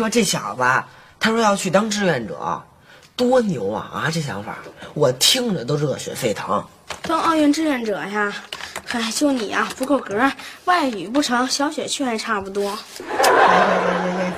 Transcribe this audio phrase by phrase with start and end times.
[0.00, 0.62] 说，这小子
[1.18, 2.62] 他说要去当志愿者，
[3.14, 3.90] 多牛啊！
[3.92, 4.56] 啊，这想法
[4.94, 6.64] 我听着都热血沸腾。
[7.02, 8.32] 当奥运志愿者呀？
[8.86, 10.18] 嗨，就你呀，不够格，
[10.64, 12.74] 外语不成，小雪去还差不多。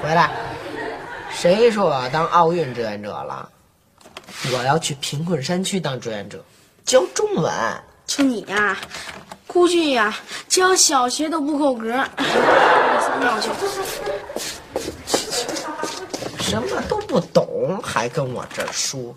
[0.03, 0.33] 回来。
[1.33, 3.49] 谁说我要当奥运志愿者了？
[4.53, 6.45] 我要去贫困山区当志愿者，
[6.85, 7.53] 教中文。
[8.05, 8.77] 就你呀，
[9.47, 10.13] 估计呀，
[10.49, 11.87] 教小学都不够格。
[13.21, 13.49] 尿去。
[16.53, 19.17] 什么都不懂，还跟我这儿说，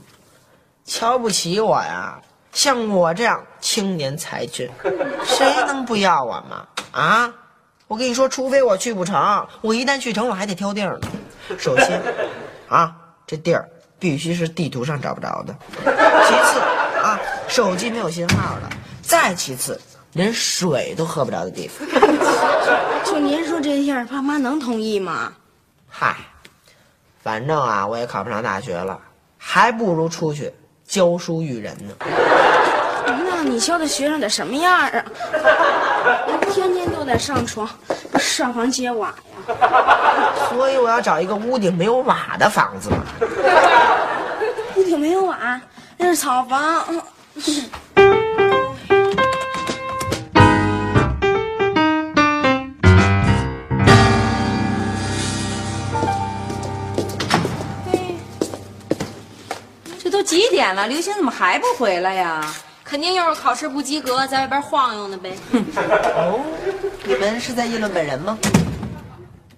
[0.86, 2.18] 瞧不起我呀？
[2.54, 4.70] 像我这样青年才俊，
[5.26, 6.66] 谁能不要我吗？
[6.94, 7.34] 啊！
[7.90, 11.10] 我跟你说，除非我去不成，我一旦去成，我还得挑地儿呢。
[11.60, 12.02] 首先，
[12.70, 12.96] 啊，
[13.28, 13.70] 这地儿
[14.00, 16.60] 必须是地图上找不着的；其次，
[17.04, 17.20] 啊，
[17.50, 18.70] 手机没有信号的；
[19.02, 19.78] 再其次，
[20.14, 21.86] 连水都喝不着的地方。
[23.04, 25.34] 就您说这样，爸妈能同意吗？
[25.90, 26.16] 嗨，
[27.26, 29.00] 反正啊，我也考不上大学了，
[29.36, 30.54] 还不如出去
[30.88, 31.96] 教书育人呢。
[33.08, 35.04] 那你教的学生得什么样啊？
[36.54, 37.68] 天天都得上床，
[38.20, 39.16] 上房揭瓦呀。
[40.50, 42.98] 所以我要找一个屋顶没有瓦的房子嘛。
[44.78, 45.60] 屋顶没有瓦，
[45.98, 46.86] 那是草房。
[60.36, 60.86] 几点了？
[60.88, 62.54] 刘星怎么还不回来呀？
[62.84, 65.34] 肯定又是考试不及格，在外边晃悠呢呗。
[65.54, 66.40] 哦，
[67.06, 68.38] 你们是在议论本人吗？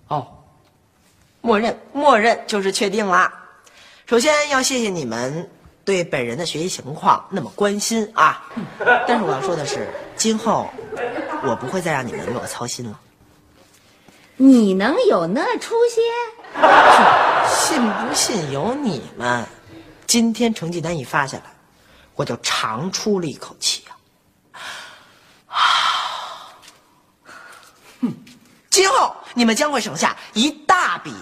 [0.07, 0.25] 哦，
[1.41, 3.33] 默认，默认就是确定啦。
[4.05, 5.49] 首先要谢谢你们
[5.83, 8.45] 对本人的学习情况那么关心啊。
[9.07, 10.69] 但是我要说的是，今后
[11.43, 12.99] 我不会再让你们为我操心了。
[14.35, 16.01] 你能有那出息？
[17.49, 19.43] 信不信由你们。
[20.07, 21.43] 今天成绩单一发下来，
[22.15, 23.95] 我就长出了一口气呀、
[25.47, 25.59] 啊！
[28.01, 28.13] 哼，
[28.69, 31.13] 今后你们将会省下一大笔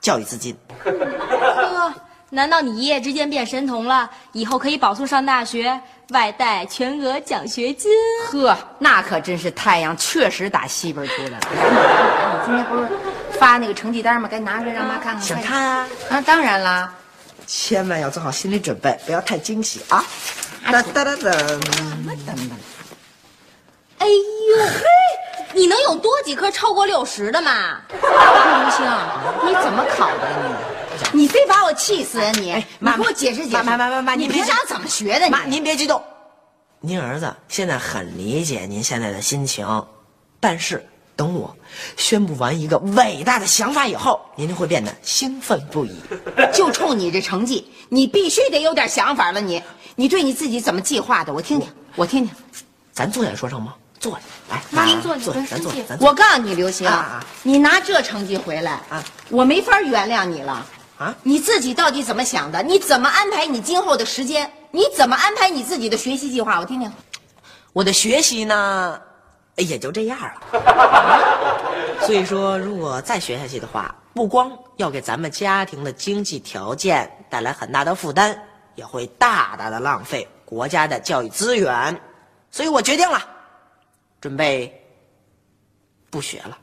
[0.00, 0.56] 教育资金。
[0.82, 1.94] 呵，
[2.28, 4.10] 难道你一夜之间变神童了？
[4.32, 7.92] 以后可以保送上大学，外带全额奖学金？
[8.32, 11.40] 呵，那可真是太阳确实打西边出来了。
[12.42, 12.88] 你今天不是
[13.38, 14.28] 发那个成绩单吗？
[14.28, 15.22] 该拿出来让妈看看。
[15.22, 15.88] 想看啊？
[16.10, 16.92] 啊，当然啦。
[17.46, 20.04] 千万要做好心理准备，不要太惊喜啊！
[20.64, 22.50] 哒哒哒哒，等等，
[23.98, 24.82] 哎呦嘿，
[25.52, 27.80] 你能有多几科超过六十的吗？
[27.90, 28.84] 刘星，
[29.46, 30.28] 你怎么考的
[31.12, 31.22] 你？
[31.22, 32.54] 你非把我气死啊你！
[32.54, 33.62] 你妈给我解释解释。
[33.62, 35.28] 妈妈妈妈，你平常怎么学的？
[35.28, 36.02] 妈，您别激动。
[36.80, 39.86] 您儿子现在很理解您现在的心情，
[40.40, 41.54] 但是等我
[41.96, 45.94] 宣布完一个伟大的想法以后，您就会变得兴奋不已。
[46.52, 49.62] 就冲你这成绩，你必须得有点想法了你。
[49.96, 51.32] 你对你自己怎么计划的？
[51.32, 52.34] 我听听，我听听。
[52.92, 53.74] 咱坐下说成吗？
[54.00, 54.18] 坐下，
[54.50, 56.08] 来，妈您坐坐，你跟咱坐咱坐。
[56.08, 56.90] 我告诉你，刘星，
[57.42, 60.66] 你拿这成绩回来啊，我没法原谅你了
[60.98, 62.62] 啊你自己到底怎么想的？
[62.62, 64.50] 你怎么安排你今后的时间？
[64.70, 66.58] 你怎么安排你自己的学习计划？
[66.58, 66.92] 我听听。
[67.72, 69.00] 我的学习呢，
[69.62, 70.40] 也就这样了。
[72.00, 78.36] 所以说，如果再学下去的话，不光要给咱们家庭的经济条件带来很大的负担，
[78.74, 82.00] 也会大大的浪费国家的教育资源。
[82.50, 83.20] 所以我决定了，
[84.20, 84.72] 准备
[86.10, 86.58] 不学了，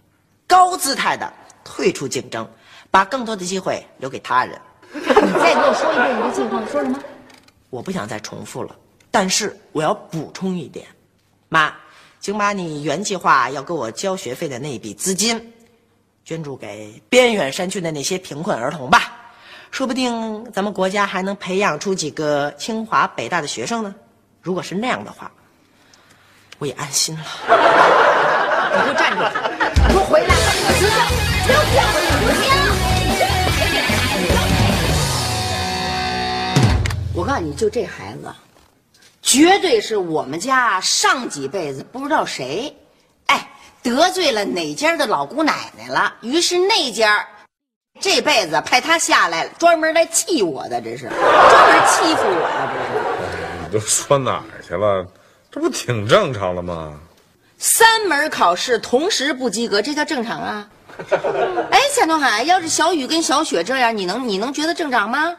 [0.48, 1.32] 高姿态的
[1.64, 2.48] 退出竞争，
[2.90, 4.60] 把更多的机会留给他人。
[4.94, 7.00] 你再给我说一遍你的计划，说什么？
[7.70, 8.76] 我不想再重复了，
[9.10, 10.86] 但是我要补充一点，
[11.50, 11.74] 妈，
[12.22, 15.54] 请把你原计划要给我交学费的那笔资金，
[16.24, 19.12] 捐助给边远山区的那些贫困儿童吧，
[19.72, 23.96] 说不定咱们国家还能培养出几个清华北大的学生呢。
[24.40, 25.32] 如果是那样的话，
[26.60, 27.26] 我也安心了。
[27.48, 29.24] 你给我站住！
[29.88, 30.36] 你给我回来！
[37.16, 38.32] 我告诉你，就这孩子，
[39.22, 42.76] 绝对是我们家上几辈子不知道谁，
[43.28, 43.50] 哎，
[43.84, 47.28] 得罪了哪家的老姑奶奶了，于是那家
[48.00, 53.64] 这辈子派他下来专门来气我的，这是专门欺负我呀，这是。
[53.64, 55.06] 你都说哪儿去了？
[55.52, 57.00] 这不挺正常的吗？
[57.58, 60.68] 三门考试同时不及格，这叫正常啊？
[61.70, 65.36] 哎，钱东海，要是小雨跟小雪这样，你能你能觉得正常吗？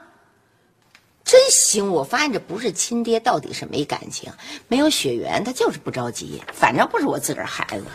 [1.32, 1.90] 真行！
[1.90, 4.31] 我发现这不是亲爹，到底是没感情，
[4.69, 6.43] 没有血缘，他就是不着急。
[6.52, 7.87] 反正不是我自个儿孩子。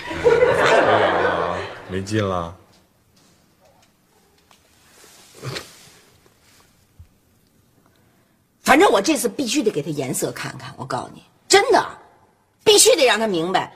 [1.88, 2.58] 没劲了。
[8.64, 10.74] 反正我这次必须得给他颜色看看。
[10.76, 11.88] 我告诉你，真的，
[12.64, 13.72] 必须得让他明白，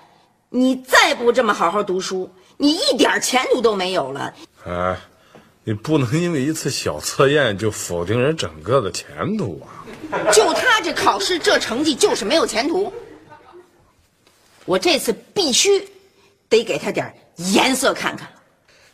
[0.49, 4.33] 你再不这么好好读书，你一点前途都没有了。
[4.65, 4.97] 哎，
[5.63, 9.85] 你不能因为一次小测验就否定人整个的前途啊！
[10.33, 12.91] 就他这考试这成绩，就是没有前途。
[14.65, 15.87] 我这次必须
[16.49, 18.27] 得给他点颜色看看。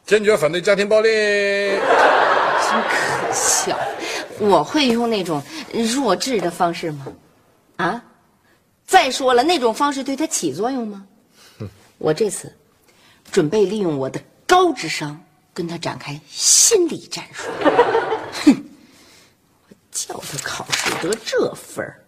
[0.06, 1.10] 坚决反对家庭暴力。
[2.70, 3.80] 真可笑！
[4.40, 5.42] 我会用那种
[5.94, 7.08] 弱智的方式吗？
[7.78, 8.04] 啊！
[8.86, 11.06] 再说了，那种方式对他起作用吗？
[11.98, 12.54] 我这次
[13.32, 15.24] 准备利用我的高智商
[15.58, 17.46] 跟他展开心理战术。
[18.46, 18.64] 哼！
[19.68, 22.00] 我叫他考试得这分儿。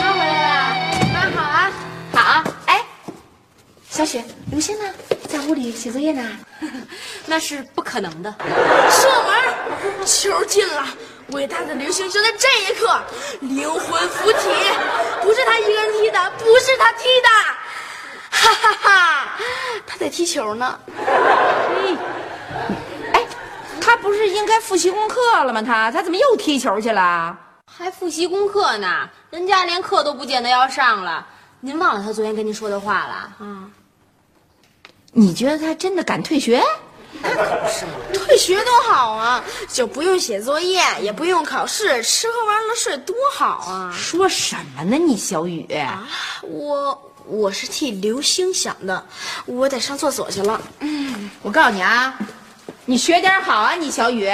[0.00, 0.74] 妈回来了，
[1.12, 1.72] 妈好啊。
[2.12, 2.84] 好，哎，
[3.88, 4.92] 小雪、刘星呢？
[5.28, 6.28] 在屋里写作业呢。
[7.26, 8.34] 那是不可能的。
[8.90, 9.32] 射门，
[10.04, 10.86] 球进了！
[11.28, 13.00] 伟大的刘星就在这一刻
[13.40, 14.38] 灵魂附体，
[15.22, 17.28] 不是他一个人踢的，不是他踢的，
[18.30, 19.38] 哈哈哈！
[19.86, 20.78] 他在踢球呢。
[23.14, 23.26] 哎，
[23.80, 25.62] 他不是应该复习功课了吗？
[25.62, 27.38] 他他怎么又踢球去了？
[27.74, 31.26] 还复习功课呢，人家连课都不见得要上了。
[31.60, 33.14] 您忘了他昨天跟您说的话了？
[33.38, 33.70] 啊，
[35.12, 36.62] 你觉得他真的敢退学？
[38.12, 43.94] 退学多好啊，就不用写作业，也不用考试，吃喝玩乐睡，多好啊！
[43.96, 45.66] 说什么呢，你小雨？
[46.42, 49.04] 我我是替刘星想的，
[49.46, 50.60] 我得上厕所去了。
[50.80, 52.18] 嗯我告诉你啊，
[52.84, 54.30] 你学点好啊，你小雨，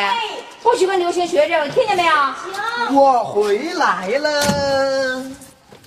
[0.63, 2.13] 不许跟刘星学这个，听见没有？
[2.15, 5.25] 行我回来了，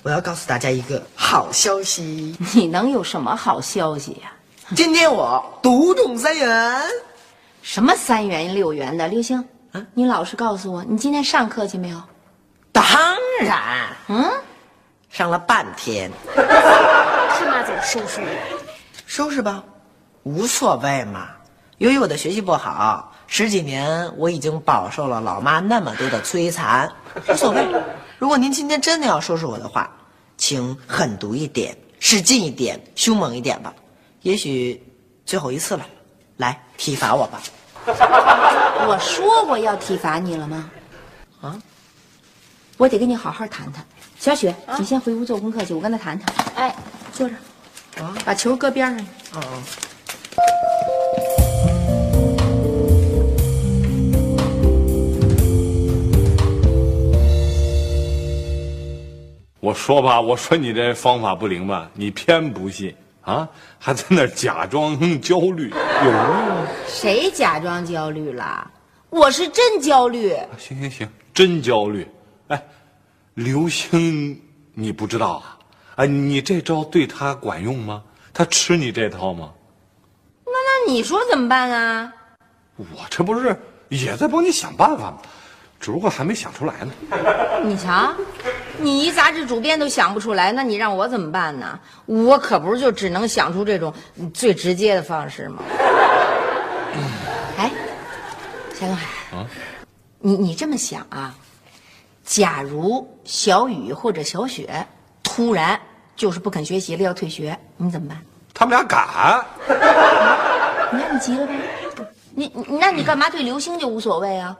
[0.02, 4.32] 我要告诉大家一个好消息， 你能有什么好消息呀、
[4.74, 6.80] 今天我独中三元。
[7.60, 9.06] 什么三元六元的？
[9.06, 12.02] 刘星，啊你老实告诉我，你今天上课去没有？
[12.72, 12.84] 当
[13.40, 14.24] 然，嗯，
[15.10, 18.26] 上了半天，看妈怎么收拾你。
[19.06, 19.62] 收拾吧，
[20.22, 21.28] 无所谓嘛。
[21.76, 26.90] 由于我的学习不好，十几年我已经饱受了老妈那么多的摧残，
[27.28, 27.62] 无所谓。
[28.18, 29.90] 如果您今天真的要收拾我的话，
[30.38, 33.72] 请狠毒一点，使劲一点，凶猛一点吧。
[34.22, 34.80] 也许
[35.26, 35.84] 最后一次了，
[36.36, 37.42] 来体罚我吧。
[38.86, 40.70] 我说过要体罚你了吗？
[41.40, 41.60] 啊，
[42.76, 43.84] 我得跟你好好谈谈。
[44.20, 46.34] 小雪，你先回屋做功课去，我跟他谈谈。
[46.54, 46.74] 哎，
[47.12, 47.34] 坐着，
[48.00, 49.06] 啊把球搁边上。
[49.34, 49.62] 嗯嗯。
[59.58, 63.48] 我说吧，我说你这方法不灵吧，你偏不信啊，
[63.78, 65.70] 还在那假装焦虑，
[66.04, 66.66] 有用吗？
[66.88, 68.70] 谁假装焦虑了？
[69.10, 70.34] 我是真焦虑。
[70.58, 72.06] 行行行，真焦虑。
[72.48, 72.60] 哎，
[73.34, 74.40] 刘星，
[74.74, 75.58] 你不知道啊？
[75.96, 78.02] 哎，你这招对他管用吗？
[78.34, 79.52] 他吃你这套吗？
[80.44, 82.12] 那那你说怎么办啊？
[82.76, 83.56] 我这不是
[83.88, 85.18] 也在帮你想办法吗？
[85.82, 86.92] 只不过还没想出来呢。
[87.64, 88.14] 你瞧，
[88.78, 91.78] 你一杂志主编都想不出来，那你让我怎么办呢？
[92.06, 93.92] 我可不是就只能想出这种
[94.32, 95.62] 最直接的方式吗？
[97.58, 97.70] 哎，
[98.72, 99.44] 夏东海，啊
[100.20, 101.34] 你你这么想啊？
[102.24, 104.86] 假如小雨或者小雪
[105.24, 105.78] 突然
[106.14, 108.18] 就是不肯学习了，要退学，你怎么办？
[108.54, 109.44] 他们俩敢？
[110.92, 111.52] 你看你急了吧？
[112.34, 114.56] 你你那你干嘛对刘星就无所谓啊？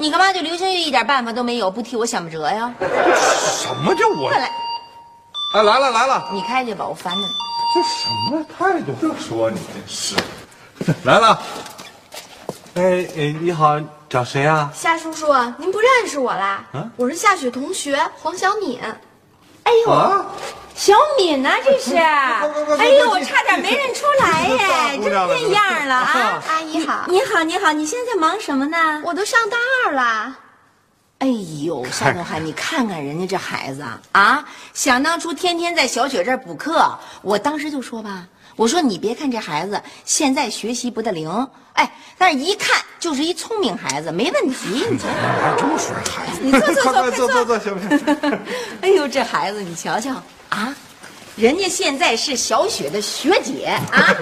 [0.00, 2.72] 你干嘛对刘星就一点办法都没有，不替我想不辙呀？
[2.80, 4.28] 什么叫我？
[4.28, 4.48] 快来，
[5.54, 7.26] 哎，来了来了，你开去吧，我烦着呢。
[7.74, 8.92] 这什么态度？
[9.00, 10.14] 这说你这是
[11.02, 11.42] 来了。
[12.74, 13.76] 哎哎，你好，
[14.08, 14.70] 找谁啊？
[14.72, 15.26] 夏叔叔，
[15.58, 16.64] 您不认识我啦？
[16.72, 18.80] 啊我是夏雪同学黄小敏。
[18.80, 20.26] 哎呦，啊，
[20.78, 21.96] 小敏呐、这是。
[22.78, 25.34] 哎呦，我差点没认出来耶，姑娘了。
[25.34, 26.42] 变样了啊！
[26.48, 29.02] 阿姨好，你好，你好，你现在忙什么呢？
[29.04, 30.36] 我都上大二了。
[31.18, 31.26] 哎
[31.64, 34.44] 呦，夏东海，你看看人家这孩子啊啊！
[34.72, 41.28] 想当初天天在小雪这儿补课，我当时就说吧，我说你别看这孩子现在学习不得灵，
[41.72, 44.86] 哎，但是一看就是一聪明孩子，没问题。
[44.88, 45.08] 你瞧，
[45.42, 46.38] 还这么说孩子？
[46.40, 48.38] 你坐坐坐，快坐坐坐，行不行？
[48.82, 50.14] 哎呦，这孩子你瞧瞧
[50.50, 50.74] 啊，
[51.36, 54.14] 人家现在是小雪的学姐啊。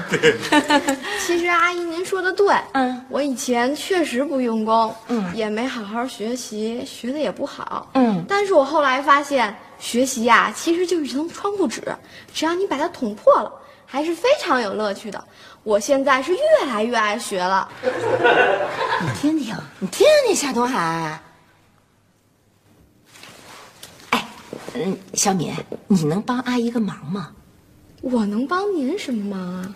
[1.26, 11.82] 其实阿姨您说的对，嗯我以前确实不用功，嗯也没好好学习，学的也不好，嗯但是我后来发现，学习呀、其实就是一层窗户纸，
[12.34, 13.52] 只要你把它捅破了，
[13.84, 15.24] 还是非常有乐趣的。
[15.62, 17.68] 我现在是越来越爱学了。
[17.82, 21.20] 你听听，你听听夏东海。
[24.10, 24.24] 哎，
[24.74, 25.54] 嗯，小敏，
[25.86, 27.30] 你能帮阿姨个忙吗？
[28.02, 29.74] 我能帮您什么忙啊？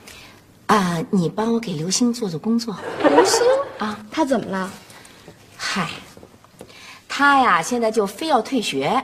[0.67, 2.77] 啊，你帮我给刘星做做工作。
[3.03, 3.43] 刘星
[3.79, 4.71] 啊，他怎么了？
[5.57, 5.89] 嗨，
[7.09, 9.03] 他呀，现在就非要退学。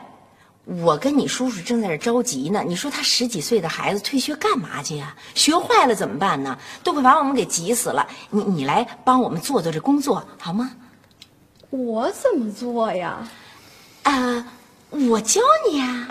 [0.64, 2.62] 我跟你叔叔正在这着急呢。
[2.66, 5.14] 你说他十几岁的孩子退学干嘛去呀？
[5.34, 6.58] 学坏了怎么办呢？
[6.82, 8.06] 都快把我们给急死了。
[8.30, 10.72] 你你来帮我们做做这工作好吗？
[11.70, 13.28] 我怎么做呀？
[14.02, 14.46] 啊，
[14.90, 16.06] 我教你啊。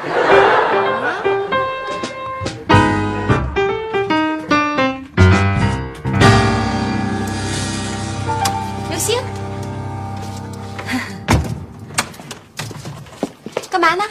[8.89, 9.17] 刘星，
[13.69, 14.03] 干嘛呢？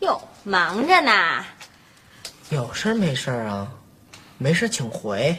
[0.00, 1.44] 哟，忙着呢。
[2.50, 3.66] 有事没事啊？
[4.38, 5.36] 没事请回。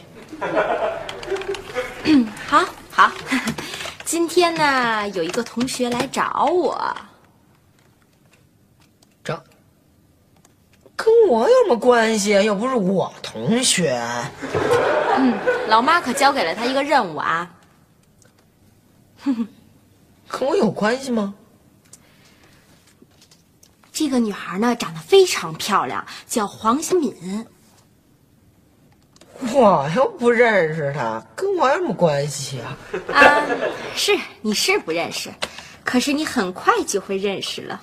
[2.46, 3.10] 好，好。
[4.04, 6.96] 今天呢，有一个同学来找我，
[9.22, 9.34] 这
[10.98, 12.42] 跟我有什么关系啊？
[12.42, 13.96] 又不是我同学。
[15.16, 15.32] 嗯
[15.68, 17.48] 老妈可交给了他一个任务啊。
[19.22, 19.48] 哼 哼
[20.26, 21.34] 跟我有关系吗？
[23.92, 27.46] 这个女孩呢，长得非常漂亮，叫黄新敏。
[29.52, 32.76] 我又不认识她，跟我有什么关系啊？
[33.14, 33.46] 啊，
[33.94, 35.30] 是你是不认识，
[35.84, 37.80] 可是你很快就会认识了。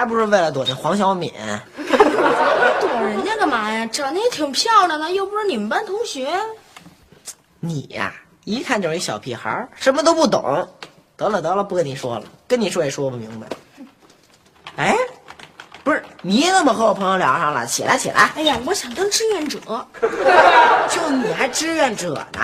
[0.00, 1.30] 还不是为了躲那黄小敏？
[1.76, 3.84] 躲人家干嘛呀？
[3.92, 6.32] 长得也挺漂亮的，又不是你们班同学。
[7.58, 8.10] 你呀、
[8.44, 10.66] 一看就是一小屁孩儿，什么都不懂。
[11.18, 13.46] 得了得了，不跟你说了，跟你说也说不明白。
[14.76, 14.96] 哎，
[15.84, 17.66] 不是，你怎么和我朋友聊上了？
[17.66, 19.58] 起来起来，哎呀，我想当志愿者。
[20.88, 22.40] 就你还志愿者呢？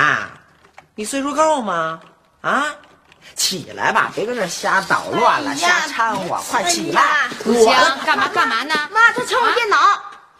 [0.94, 1.98] 你岁数够吗？
[2.42, 2.66] 啊，
[3.46, 7.28] 起来吧，别跟这瞎捣乱了，哎瞎掺和，快起来！
[7.44, 7.72] 不行，
[8.04, 8.74] 干嘛干嘛呢？
[8.92, 9.76] 妈，他抢我电脑。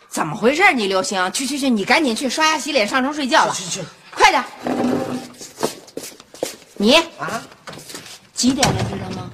[0.09, 0.73] 怎么回事？
[0.73, 3.55] 你刘星，去去去，你赶紧去刷牙洗脸，上床睡觉了。
[3.55, 4.45] 去去快点！
[6.77, 7.41] 你啊，
[8.35, 8.83] 几点了？
[8.91, 9.31] 知道吗？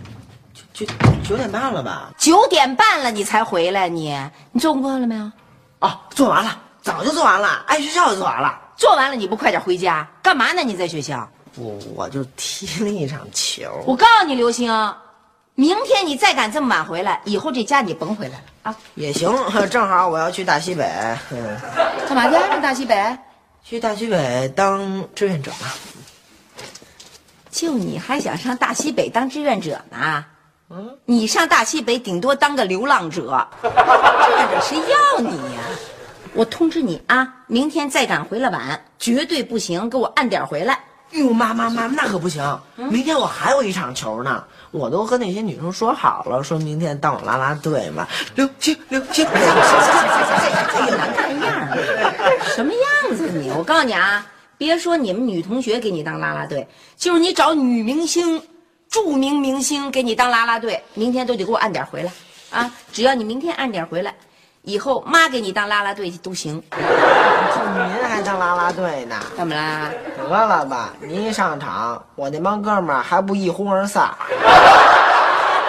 [0.74, 0.84] 九
[1.24, 2.10] 九点半了吧？
[2.18, 3.88] 九点半了，你才回来。
[3.88, 4.14] 你
[4.52, 5.32] 你做功课了没有？
[5.78, 8.60] 哦，做完了，早就做完了，挨学校就做完了。
[8.76, 10.06] 做完了你不快点回家？
[10.22, 10.62] 干嘛呢？
[10.62, 11.26] 你在学校？
[11.56, 13.62] 我我就踢了一场球。
[13.86, 14.72] 我告诉你，刘星，
[15.54, 18.76] 明天你再敢这么晚回来，以后这家你甭回来了啊！
[18.94, 19.30] 也行，
[19.68, 20.84] 正好我要去大西北，
[21.30, 21.58] 嗯，
[22.08, 22.34] 干嘛去？
[22.34, 23.18] 上大西北？
[23.62, 25.68] 去大西北当志愿者嘛。
[27.50, 30.24] 就你还想上大西北当志愿者呢？
[30.70, 35.62] 嗯，你上大西北顶多当个流浪者，志愿者谁要你呀？
[36.34, 40.82] 我通知你啊，明天再敢回来晚，绝对不行，给我按点回来。
[41.12, 42.60] 哟，妈妈妈，那可不行！
[42.76, 48.06] 明天我还有一场球呢，我都和那些女生说好了，说明天当我啦啦队嘛。
[48.34, 49.54] 刘星，刘星，哎呀，
[50.96, 53.50] 难看样儿，什么样子你？
[53.50, 54.26] 我告诉你啊，
[54.56, 56.66] 别说你们女同学给你当啦啦队，
[56.96, 58.42] 就是你找女明星、
[58.88, 62.10] 著名明星给你当啦啦队，明天都得给我按点回来
[62.50, 62.70] 啊！
[62.92, 64.14] 只要你明天按点回来，
[64.62, 66.62] 以后妈给你当啦啦队都行。
[66.70, 69.16] 就您还当啦啦队呢？
[69.36, 69.90] 怎么啦？
[70.16, 74.08] 得了吧，您一上场，我那帮哥们儿还不一哄而散？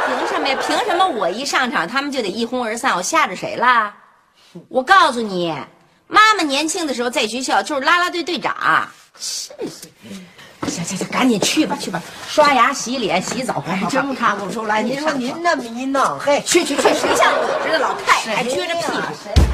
[0.06, 0.56] 凭什么呀？
[0.62, 2.96] 凭什么我一上场他们就得一哄而散？
[2.96, 3.92] 我吓着谁啦？
[4.70, 5.52] 我告诉你，
[6.08, 8.56] 妈妈年轻的时候在学校就是啦啦队队长。
[10.70, 14.82] 行行行，赶紧去吧去吧，刷牙、洗脸、洗澡，快快快真看不出来。
[14.82, 19.53] 您说您那么一弄，嘿，去去去，谁像我似的老太太还撅着屁股？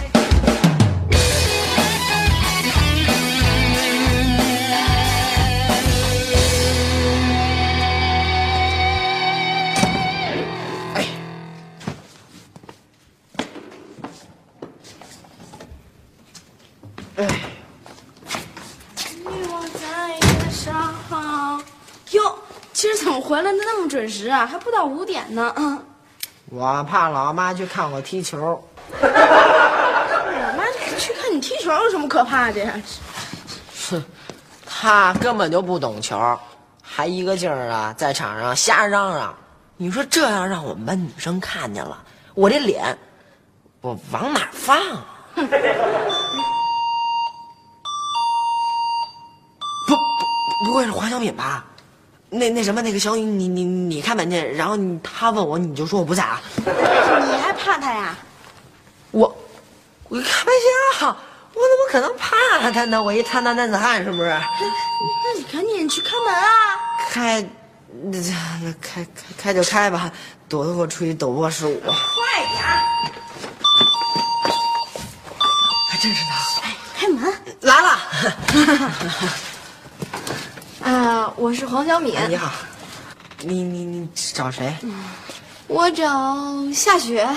[23.30, 24.44] 回来的那么准时啊？
[24.44, 25.54] 还不到五点呢。
[25.56, 25.80] 嗯，
[26.50, 28.60] 我怕老妈去看我踢球。
[29.00, 30.64] 我妈
[30.98, 32.74] 去看你踢球有什么可怕的呀？
[33.92, 34.04] 哼，
[34.66, 36.20] 他根本就不懂球，
[36.82, 39.36] 还一个劲儿啊在场上瞎嚷嚷。
[39.78, 42.98] 你说这要让我们班女生看见了，我这脸，
[43.82, 45.06] 我往哪儿放啊？
[45.36, 45.46] 不
[49.96, 50.02] 不
[50.66, 51.64] 不会是黄小敏吧？
[52.30, 56.42] 那那什么那个小雨，你你你开门去，然后他问我，你就说我不在啊。
[56.58, 58.16] 你还怕他呀？
[59.12, 59.36] 我
[60.10, 60.46] 我开玩
[61.00, 61.14] 笑，我
[61.54, 62.36] 怎么可能怕
[62.72, 63.02] 他呢？
[63.02, 64.30] 我一贪婪男子汉是不是？
[64.30, 66.46] 那你赶紧去开门啊！
[67.10, 67.42] 开，
[68.04, 68.20] 那
[68.62, 70.12] 那开开开就开吧，
[70.48, 71.80] 躲得过出去，躲不过是我。
[71.82, 71.92] 快
[72.54, 72.84] 点儿！
[75.90, 77.34] 还真是他，哎，开门！
[77.62, 78.00] 来了。
[80.84, 82.52] 啊，我是黄小敏，你好，
[83.42, 84.74] 你你你找谁？
[85.68, 87.28] 我找夏雪。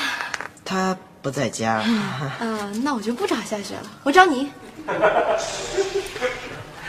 [0.64, 1.74] 她不在家。
[1.74, 4.48] 啊，那我就不找夏雪了，我找你。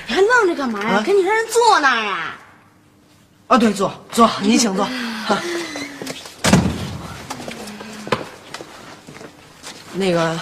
[0.07, 0.97] 你还愣着干嘛呀？
[0.97, 2.35] 啊赶紧让人坐那儿啊！
[3.47, 4.85] 啊，对，坐坐，你请坐。
[5.25, 5.37] 哈
[9.93, 10.39] 那个，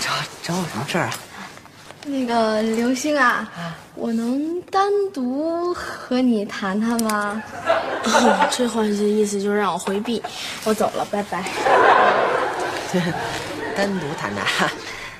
[0.00, 0.10] 找
[0.42, 1.12] 找我什么事儿啊？
[2.06, 3.48] 那个刘星啊，
[3.94, 7.42] 我能单独和你谈谈吗？
[8.04, 10.22] 哦， 这话的意思就是让我回避，
[10.64, 11.42] 我走了，拜拜。
[13.76, 14.70] 单独谈谈。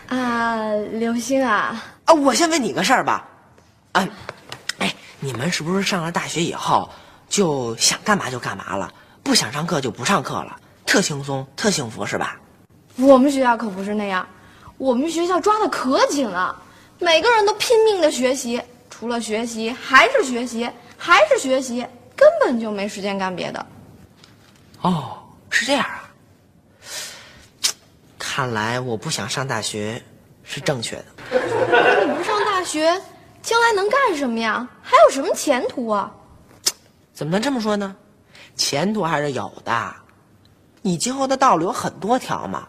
[0.18, 3.26] 啊，刘星啊，啊，我先问你个事儿吧。
[3.92, 4.08] 啊，
[4.78, 6.88] 哎，你们是不是上了大学以后
[7.28, 8.92] 就想干嘛就干嘛了，
[9.24, 12.36] 不想上课就不上课了，特轻松，特幸福是吧？
[12.96, 14.24] 我们学校可不是那样，
[14.78, 16.54] 我们学校抓的可紧了，
[16.98, 23.66] 每个人都拼命的学习，除了学习还是学习，还是学习，根本就没时间干别的。
[24.80, 25.18] 哦，
[25.50, 26.02] 是这样啊。
[28.18, 30.02] 看来我不想上大学
[30.42, 31.04] 是正确的。
[31.30, 33.00] 你不上大学，
[33.42, 34.66] 将来能干什么呀？
[34.82, 36.12] 还有什么前途啊？
[37.14, 37.96] 怎么能这么说呢？
[38.56, 39.94] 前途还是有的。
[40.82, 42.66] 你今后的道路有很多条嘛，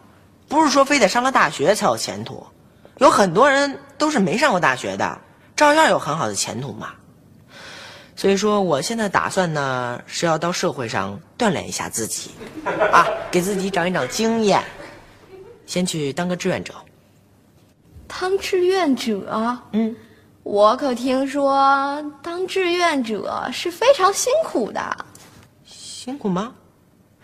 [0.48, 2.46] 不是说非得上了大学才有前途。
[2.98, 5.18] 有很多人都是没上过大学的，
[5.56, 6.90] 照样有很好的前途嘛。
[8.16, 12.32] 所以说，我现在打算呢是要到社会上锻炼一下自己，
[12.92, 14.62] 啊，给自己长一长经验，
[15.66, 16.74] 先去当个志愿者。
[18.08, 19.94] 当志愿者，嗯，
[20.42, 25.04] 我可听说当志愿者是非常辛苦的。
[25.64, 26.52] 辛苦吗？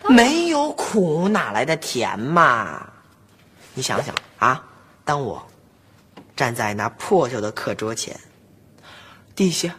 [0.08, 2.86] 没有苦哪来的甜嘛？
[3.72, 4.62] 你想想啊，
[5.04, 5.44] 当我
[6.36, 8.18] 站在那破旧的课桌前，
[9.34, 9.76] 底下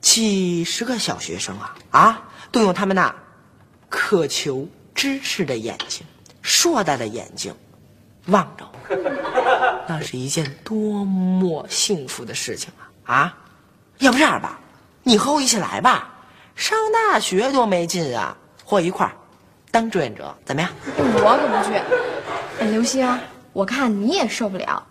[0.00, 3.14] 几十个小学生啊啊，都用他们那
[3.88, 6.06] 渴求知识的眼睛、
[6.42, 7.54] 硕大的眼睛
[8.26, 12.72] 望着我， 那是一件多么幸福的事情
[13.04, 13.14] 啊！
[13.14, 13.38] 啊，
[13.98, 14.60] 要不这样吧，
[15.02, 16.14] 你和我一起来吧，
[16.54, 18.36] 上大学多没劲啊！
[18.64, 19.12] 和我一块儿
[19.70, 20.70] 当志愿者怎么样？
[20.96, 21.74] 我可不去。
[22.60, 23.18] 哎，刘星，
[23.52, 24.86] 我看你也受不了。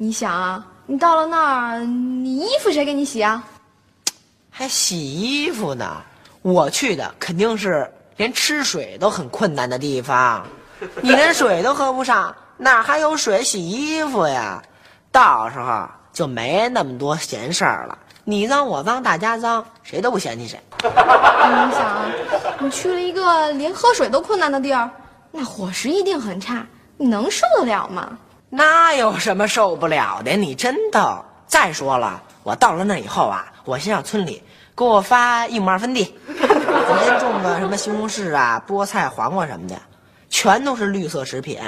[0.00, 3.42] 你想啊，你到了那儿，你衣服谁给你洗啊？
[4.48, 5.96] 还洗衣服呢？
[6.42, 10.46] 我去的肯定是连吃水都很困难的地方，
[11.02, 14.62] 你连水都喝不上，哪还有水洗衣服呀？
[15.10, 17.98] 到时候就没那么多闲事儿了。
[18.22, 20.60] 你脏我脏大家脏，谁都不嫌弃谁。
[20.84, 22.06] 哎你想啊，
[22.60, 24.88] 你去了一个连喝水都困难的地儿，
[25.32, 26.64] 那伙食一定很差，
[26.96, 28.16] 你能受得了吗？
[28.50, 30.36] 那有什么受不了的？
[30.36, 31.24] 你真逗。
[31.46, 34.42] 再说了，我到了那以后啊，我先让村里
[34.76, 39.74] 给我发一亩二分地，我先种个什么西红柿啊、菠菜、黄瓜什么的，
[40.28, 41.58] 全都是绿色食品。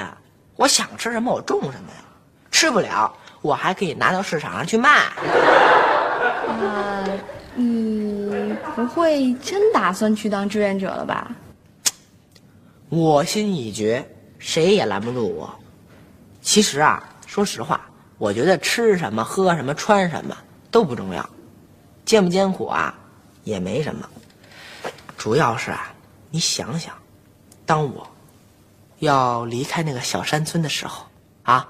[0.55, 2.03] 我想吃什么我种什么呀，
[2.51, 5.01] 吃不了我还可以拿到市场上去卖。
[6.47, 7.19] 呃，
[7.55, 11.31] 你不会真打算去当志愿者了吧？
[12.89, 15.49] 我心已决，谁也拦不住我。
[16.41, 17.81] 其实啊，说实话，
[18.17, 20.35] 我觉得吃什么、喝什么、穿什么
[20.69, 21.27] 都不重要，
[22.03, 22.93] 艰不艰苦啊，
[23.43, 24.09] 也没什么。
[25.17, 25.93] 主要是啊，
[26.31, 26.93] 你想想，
[27.65, 28.09] 当我
[28.99, 31.05] 要离开那个小山村的时候
[31.43, 31.69] 啊，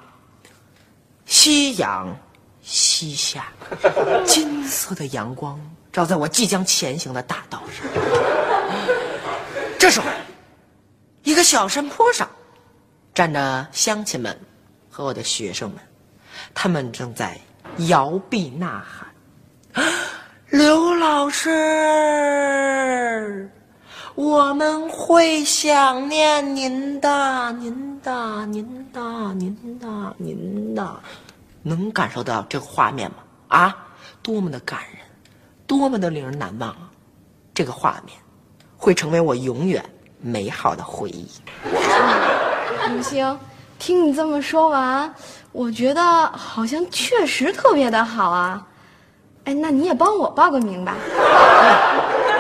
[1.25, 2.17] 夕阳
[2.62, 3.51] 西下，
[4.25, 5.60] 金色的阳光
[5.91, 7.86] 照在我即将前行的大道上。
[9.77, 10.07] 这时候，
[11.23, 12.29] 一个小山坡上，
[13.13, 14.39] 站着乡亲们
[14.91, 15.80] 和我的学生们，
[16.54, 17.39] 他们正在
[17.88, 19.08] 摇臂呐喊。
[20.49, 21.49] 刘老师，
[24.15, 30.99] 我们会想念您的，您的，您的，您的，您的，
[31.63, 33.17] 能感受到这个画面吗？
[33.47, 33.73] 啊，
[34.21, 34.99] 多么的感人，
[35.65, 36.91] 多么的令人难忘啊！
[37.54, 38.17] 这个画面
[38.75, 39.82] 会成为我永远
[40.19, 41.30] 美好的回忆。
[42.89, 43.39] 明星，
[43.81, 45.11] 听你这么说完，
[45.51, 48.63] 我觉得好像确实特别的好啊。
[49.45, 50.93] 哎，那你也帮我报个名吧。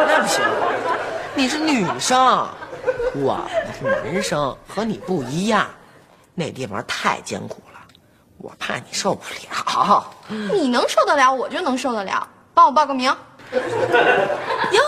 [0.07, 0.43] 那不行，
[1.33, 2.47] 你是女生，
[3.15, 3.41] 我
[3.73, 5.65] 是男生，和你不一样。
[6.35, 7.79] 那地方太艰苦了，
[8.37, 10.05] 我怕你受不了。
[10.53, 12.27] 你能受得了，我就能受得了。
[12.53, 13.11] 帮我报个名。
[13.51, 14.81] 哟，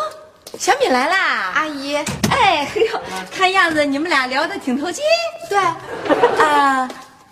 [0.57, 1.51] 小敏来啦！
[1.55, 1.95] 阿姨，
[2.29, 3.01] 哎嘿呦，
[3.35, 5.01] 看样子你们俩聊得挺投机。
[5.49, 5.57] 对，
[6.45, 6.87] 啊，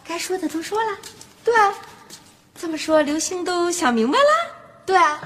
[0.07, 0.97] 该说的都说了。
[1.43, 1.53] 对，
[2.60, 4.25] 这么说，刘星都想明白了。
[4.86, 5.19] 对，啊。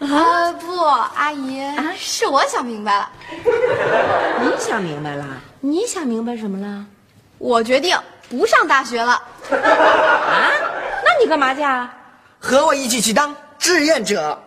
[0.00, 3.10] 啊，不，阿姨啊，是我想明白了。
[4.42, 5.24] 你想明白了？
[5.60, 6.84] 你想明白什么了？
[7.38, 7.96] 我决定
[8.28, 9.12] 不上大学了。
[9.50, 10.50] 啊？
[11.04, 11.92] 那你干嘛去啊？
[12.38, 14.38] 和我一起去当志愿者。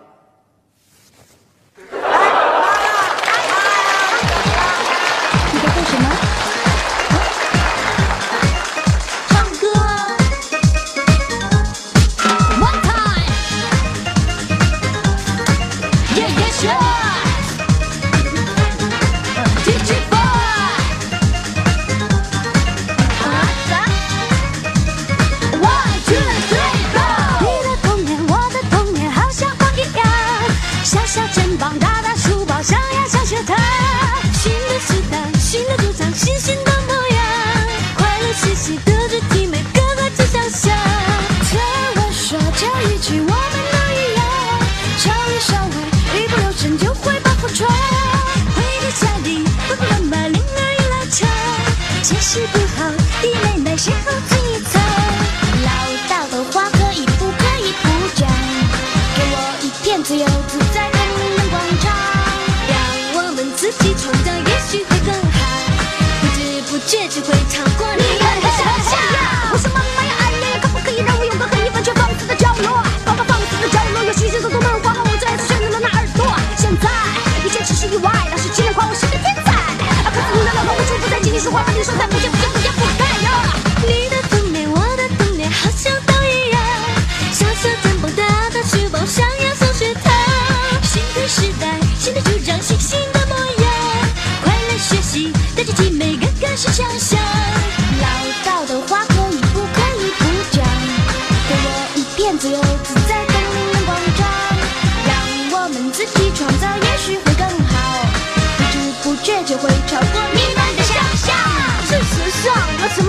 [52.36, 52.65] 解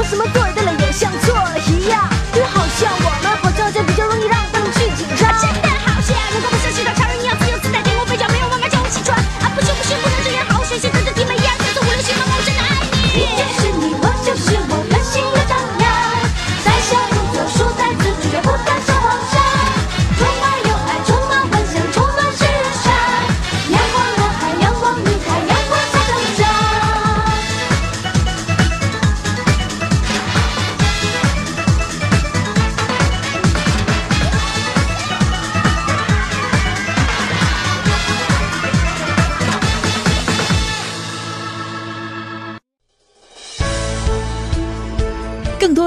[0.06, 0.45] 什么什